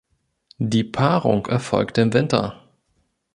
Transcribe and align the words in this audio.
Die 0.57 0.83
Paarung 0.83 1.45
erfolgt 1.45 1.99
im 1.99 2.11
Winter. 2.11 2.67